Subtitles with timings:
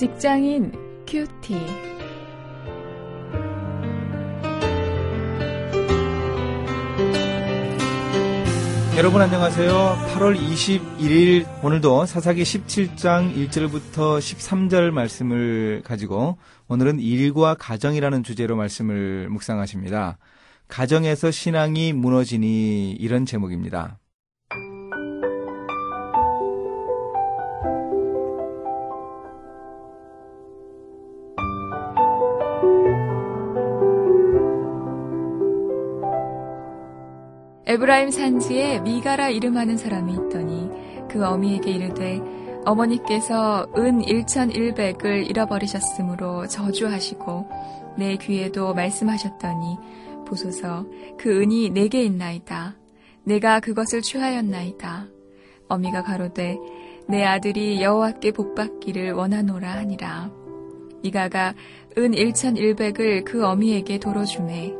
[0.00, 0.72] 직장인
[1.06, 1.54] 큐티.
[8.96, 9.98] 여러분 안녕하세요.
[10.14, 16.38] 8월 21일 오늘도 사사기 17장 1절부터 13절 말씀을 가지고
[16.68, 20.16] 오늘은 일과 가정이라는 주제로 말씀을 묵상하십니다.
[20.68, 23.99] 가정에서 신앙이 무너지니 이런 제목입니다.
[37.70, 40.68] 에브라임 산지에 미가라 이름하는 사람이 있더니
[41.08, 42.20] 그 어미에게 이르되
[42.64, 47.48] 어머니께서 은 1100을 잃어버리셨으므로 저주하시고
[47.96, 49.78] 내 귀에도 말씀하셨더니
[50.26, 50.84] 보소서
[51.16, 52.74] 그 은이 내게 있나이다.
[53.22, 55.06] 내가 그것을 취하였나이다.
[55.68, 56.58] 어미가 가로되
[57.06, 60.28] 내 아들이 여호와께 복받기를 원하노라 하니라.
[61.04, 61.54] 미가가
[61.98, 64.74] 은 1100을 그 어미에게 도로 주매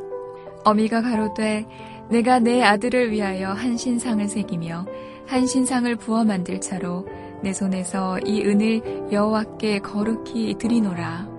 [0.65, 1.65] 어미가 가로되
[2.11, 4.85] 내가 내 아들을 위하여 한 신상을 새기며
[5.25, 7.07] 한 신상을 부어 만들 차로
[7.41, 11.29] 내 손에서 이 은을 여호와께 거룩히 드리노라.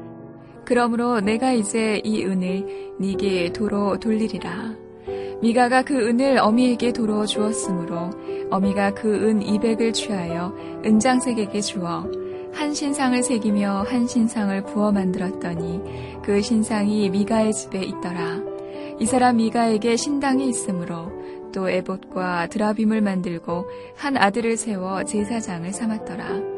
[0.64, 4.74] 그러므로 내가 이제 이 은을 네게 도로 돌리리라.
[5.42, 8.08] 미가가 그 은을 어미에게 도로 주었으므로
[8.50, 12.08] 어미가 그은 200을 취하여 은장색에게 주어
[12.54, 15.82] 한 신상을 새기며 한 신상을 부어 만들었더니
[16.22, 18.51] 그 신상이 미가의 집에 있더라.
[18.98, 21.10] 이 사람 미가에게 신당이 있으므로
[21.52, 26.52] 또 에봇과 드라빔을 만들고 한 아들을 세워 제사장을 삼았더라.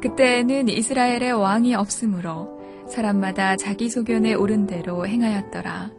[0.00, 2.56] 그때에는 이스라엘의 왕이 없으므로
[2.88, 5.90] 사람마다 자기 소견에 오른 대로 행하였더라.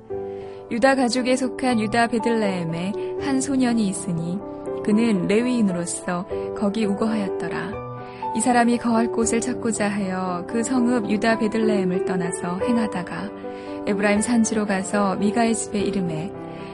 [0.71, 4.39] 유다 가족에 속한 유다 베들레헴에 한 소년이 있으니
[4.83, 6.25] 그는 레위인으로서
[6.57, 7.87] 거기 우거하였더라.
[8.35, 13.46] 이 사람이 거할 곳을 찾고자 하여 그 성읍 유다 베들레헴을 떠나서 행하다가
[13.87, 16.31] 에브라임 산지로 가서 미가의 집에 이름해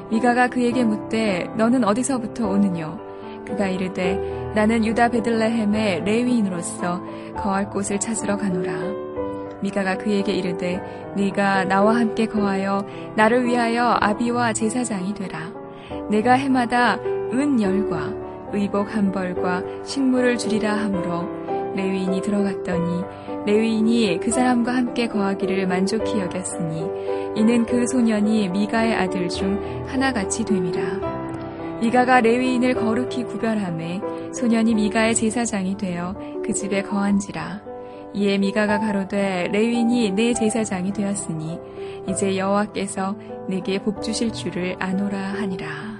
[0.09, 2.99] 미가가 그에게 묻되 너는 어디서부터 오느뇨?
[3.45, 4.15] 그가 이르되
[4.55, 7.01] 나는 유다 베들레헴의 레위인으로서
[7.35, 8.73] 거할 곳을 찾으러 가노라.
[9.61, 10.81] 미가가 그에게 이르되
[11.15, 12.85] 네가 나와 함께 거하여
[13.15, 15.51] 나를 위하여 아비와 제사장이 되라.
[16.09, 18.13] 내가 해마다 은 열과
[18.53, 21.42] 의복 한 벌과 식물을 주리라 하므로
[21.75, 23.03] 레위인이 들어갔더니
[23.45, 26.85] 레위인이 그 사람과 함께 거하기를 만족히 여겼으니
[27.35, 31.79] 이는 그 소년이 미가의 아들 중 하나같이 됨이라.
[31.81, 34.01] 미가가 레위인을 거룩히 구별함에
[34.33, 37.61] 소년이 미가의 제사장이 되어 그 집에 거한지라.
[38.13, 41.59] 이에 미가가 가로되 레위인이 내 제사장이 되었으니
[42.07, 43.15] 이제 여호와께서
[43.49, 45.92] 내게 복 주실 줄을 아노라 하니라.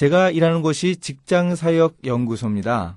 [0.00, 2.96] 제가 일하는 곳이 직장사역 연구소입니다.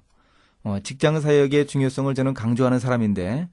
[0.64, 3.50] 어, 직장사역의 중요성을 저는 강조하는 사람인데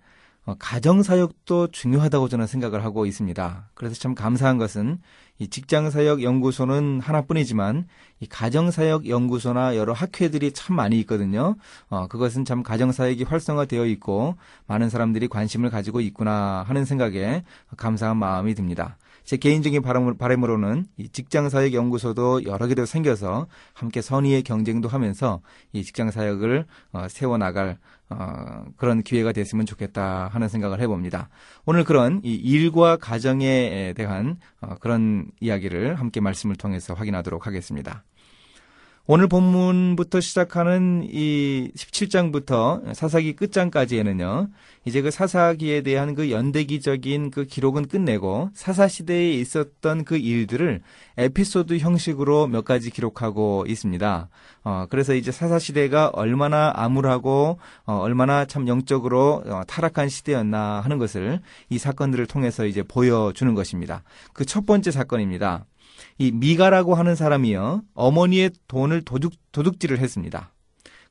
[0.47, 3.71] 어, 가정사역도 중요하다고 저는 생각을 하고 있습니다.
[3.75, 5.01] 그래서 참 감사한 것은
[5.41, 7.89] 이 직장사역 연구소는 하나뿐이지만
[8.21, 11.57] 이 가정사역 연구소나 여러 학회들이 참 많이 있거든요.
[11.89, 14.37] 어, 그것은 참 가정사역이 활성화되어 있고
[14.69, 17.43] 많은 사람들이 관심을 가지고 있구나 하는 생각에
[17.77, 18.97] 감사한 마음이 듭니다.
[19.25, 25.41] 제 개인적인 바람으로는 이 직장사역 연구소도 여러 개도 생겨서 함께 선의의 경쟁도 하면서
[25.73, 31.29] 이 직장사역을 어, 세워나갈 어, 그런 기회가 됐으면 좋겠다 하는 생각을 해봅니다.
[31.65, 38.05] 오늘 그런 이 일과 가정에 대한 어, 그런 이야기를 함께 말씀을 통해서 확인하도록 하겠습니다.
[39.07, 44.49] 오늘 본문부터 시작하는 이 17장부터 사사기 끝장까지에는요,
[44.85, 50.81] 이제 그 사사기에 대한 그 연대기적인 그 기록은 끝내고 사사 시대에 있었던 그 일들을
[51.17, 54.29] 에피소드 형식으로 몇 가지 기록하고 있습니다.
[54.63, 60.99] 어, 그래서 이제 사사 시대가 얼마나 암울하고, 어, 얼마나 참 영적으로 어, 타락한 시대였나 하는
[60.99, 64.05] 것을 이 사건들을 통해서 이제 보여주는 것입니다.
[64.35, 65.65] 그 첫 번째 사건입니다.
[66.19, 70.53] 이 미가라고 하는 사람이요 어머니의 돈을 도둑 도둑질을 했습니다.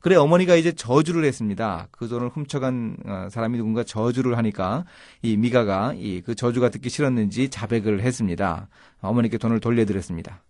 [0.01, 1.87] 그래 어머니가 이제 저주를 했습니다.
[1.91, 4.85] 그 돈을 훔쳐간 어, 사람이 누군가 저주를 하니까
[5.21, 8.69] 이 미가가 이 그 저주가 듣기 싫었는지 자백을 했습니다.
[9.01, 10.41] 어머니께 돈을 돌려드렸습니다.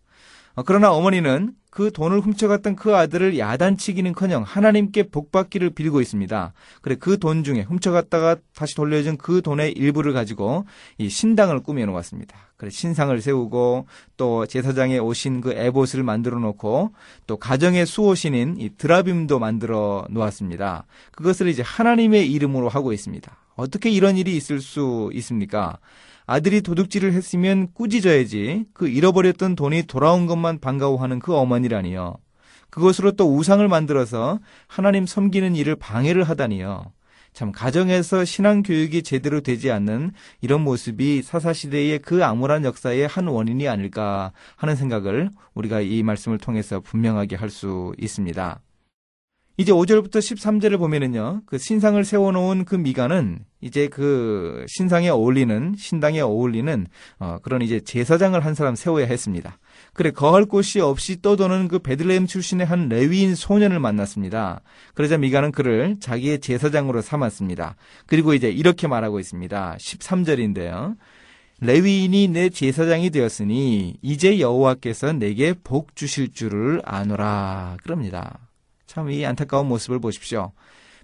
[0.55, 6.53] 어, 그러나 어머니는 그 돈을 훔쳐갔던 그 아들을 야단치기는커녕 하나님께 복받기를 빌고 있습니다.
[6.81, 10.65] 그래 그 돈 중에 훔쳐갔다가 다시 돌려준 그 돈의 일부를 가지고
[10.97, 12.35] 이 신당을 꾸며 놓았습니다.
[12.57, 13.85] 그래 신상을 세우고
[14.17, 16.91] 또 제사장에 오신 그 에봇을 만들어 놓고
[17.27, 20.85] 또 가정의 수호신인 이 드라빔도 만들어 놓았습니다.
[21.11, 23.31] 그것을 이제 하나님의 이름으로 하고 있습니다.
[23.55, 25.77] 어떻게 이런 일이 있을 수 있습니까?
[26.31, 32.17] 아들이 도둑질을 했으면 꾸짖어야지 그 잃어버렸던 돈이 돌아온 것만 반가워하는 그 어머니라니요.
[32.69, 36.93] 그것으로 또 우상을 만들어서 하나님 섬기는 일을 방해를 하다니요.
[37.33, 40.11] 참 가정에서 신앙 교육이 제대로 되지 않는
[40.41, 46.37] 이런 모습이 사사 시대의 그 암울한 역사의 한 원인이 아닐까 하는 생각을 우리가 이 말씀을
[46.37, 48.61] 통해서 분명하게 할 수 있습니다.
[49.59, 56.87] 이제 5절부터 13절을 보면은요, 그 신상을 세워놓은 그 미가는 이제 그 신상에 어울리는, 신당에 어울리는,
[57.19, 59.59] 어, 그런 이제 제사장을 한 사람 세워야 했습니다.
[59.93, 64.61] 그래, 거할 곳이 없이 떠도는 그 베들레헴 출신의 한 레위인 소년을 만났습니다.
[64.93, 67.75] 그러자 미가는 그를 자기의 제사장으로 삼았습니다.
[68.05, 69.75] 그리고 이제 이렇게 말하고 있습니다.
[69.77, 70.95] 13절인데요.
[71.59, 78.48] 레위인이 내 제사장이 되었으니 이제 여호와께서 내게 복 주실 줄을 아노라 그럽니다.
[78.89, 80.51] 참 이 안타까운 모습을 보십시오.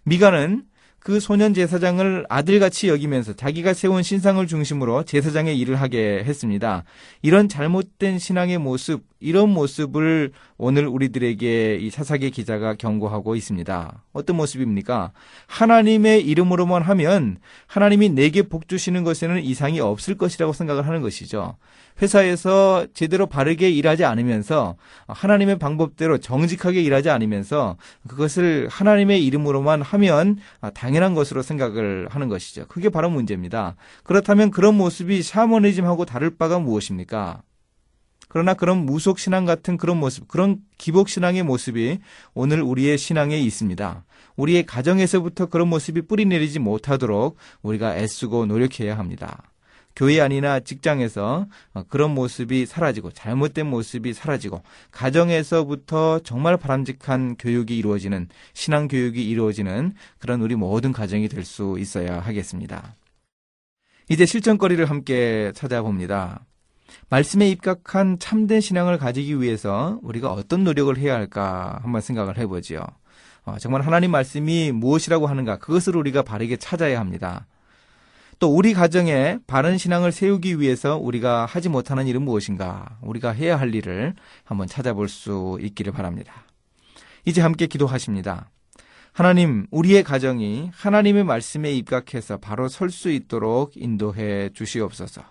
[0.06, 0.64] 미가는
[1.06, 6.84] 그 소년 제사장을 아들같이 여기면서 자기가 세운 신상을 중심으로 제사장의 일을 하게 했습니다.
[7.22, 14.04] 이런 잘못된 신앙의 모습, 이런 모습을 오늘 우리들에게 이 사사기 기자가 경고하고 있습니다.
[14.14, 15.12] 어떤 모습입니까?
[15.46, 17.38] 하나님의 이름으로만 하면
[17.68, 21.56] 하나님이 내게 복 주시는 것에는 이상이 없을 것이라고 생각을 하는 것이죠.
[22.02, 24.76] 회사에서 제대로 바르게 일하지 않으면서
[25.08, 27.78] 하나님의 방법대로 정직하게 일하지 않으면서
[28.08, 30.38] 그것을 하나님의 이름으로만 하면
[30.74, 32.68] 당연 한 것으로 생각을 하는 것이죠.
[32.68, 33.76] 그게 바로 문제입니다.
[34.04, 37.42] 그렇다면 그런 모습이 샤머니즘하고 다를 바가 무엇입니까?
[38.28, 42.00] 그러나 그런 무속 신앙 같은 그런 모습, 그런 기복 신앙의 모습이
[42.34, 44.04] 오늘 우리의 신앙에 있습니다.
[44.36, 49.55] 우리의 가정에서부터 그런 모습이 뿌리 내리지 못하도록 우리가 애쓰고 노력해야 합니다.
[49.96, 51.48] 교회 아니나 직장에서
[51.88, 54.62] 그런 모습이 사라지고 잘못된 모습이 사라지고
[54.92, 62.20] 가정에서부터 정말 바람직한 교육이 이루어지는 신앙 교육이 이루어지는 그런 우리 모든 가정이 될 수 있어야
[62.20, 62.96] 하겠습니다.
[64.10, 66.46] 이제 실전거리를 함께 찾아봅니다.
[67.10, 72.84] 말씀에 입각한 참된 신앙을 가지기 위해서 우리가 어떤 노력을 해야 할까 한번 생각을 해보지요.
[73.46, 77.46] 어, 정말 하나님 말씀이 무엇이라고 하는가 그것을 우리가 바르게 찾아야 합니다.
[78.40, 82.98] 또 우리 가정에 바른 신앙을 세우기 위해서 우리가 하지 못하는 일은 무엇인가?
[83.02, 86.34] 우리가 해야 할 일을 한번 찾아볼 수 있기를 바랍니다.
[87.26, 88.50] 이제 함께 기도하십니다.
[89.14, 95.24] 하나님, 우리의 가정이 하나님의 말씀에 입각해서 바로 설 수 있도록 인도해 주시옵소서.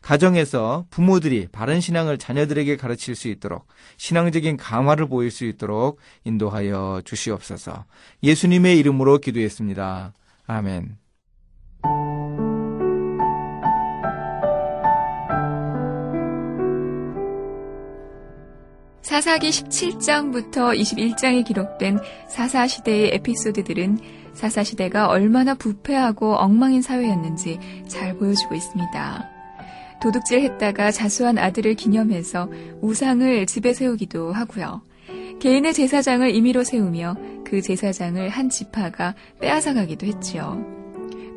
[0.00, 3.66] 가정에서 부모들이 바른 신앙을 자녀들에게 가르칠 수 있도록
[3.96, 7.86] 신앙적인 감화를 보일 수 있도록 인도하여 주시옵소서.
[8.22, 10.12] 예수님의 이름으로 기도했습니다.
[10.46, 11.03] 아멘.
[19.14, 24.00] 사사기 17장부터 21장에 기록된 사사 시대의 에피소드들은
[24.32, 29.30] 사사 시대가 얼마나 부패하고 엉망인 사회였는지 잘 보여주고 있습니다.
[30.02, 32.50] 도둑질 했다가 자수한 아들을 기념해서
[32.80, 34.82] 우상을 집에 세우기도 하고요.
[35.38, 37.14] 개인의 제사장을 임의로 세우며
[37.44, 40.60] 그 제사장을 한 지파가 빼앗아가기도 했지요.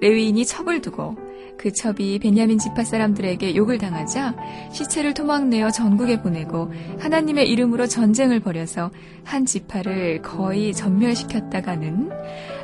[0.02, 1.27] 레위인이 첩을 두고
[1.58, 4.36] 그 첩이 베냐민 지파 사람들에게 욕을 당하자
[4.72, 8.92] 시체를 토막내어 전국에 보내고 하나님의 이름으로 전쟁을 벌여서
[9.24, 12.12] 한 지파를 거의 전멸시켰다가는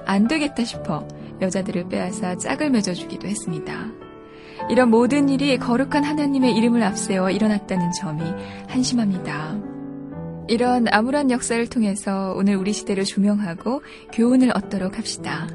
[0.06, 1.08] 안 되겠다 싶어
[1.42, 3.92] 여자들을 빼앗아 짝을 맺어주기도 했습니다.
[4.70, 8.22] 이런 모든 일이 거룩한 하나님의 이름을 앞세워 일어났다는 점이
[8.68, 9.58] 한심합니다.
[10.48, 13.82] 이런 암울한 역사를 통해서 오늘 우리 시대를 조명하고
[14.14, 15.48] 교훈을 얻도록 합시다.